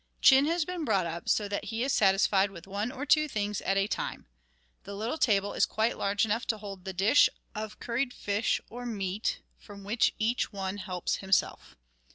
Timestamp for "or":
2.91-3.05, 8.67-8.83